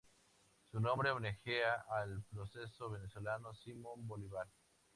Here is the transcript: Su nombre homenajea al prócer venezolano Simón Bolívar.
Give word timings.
Su 0.71 0.79
nombre 0.79 1.11
homenajea 1.11 1.85
al 1.87 2.23
prócer 2.23 2.67
venezolano 2.91 3.53
Simón 3.53 4.07
Bolívar. 4.07 4.47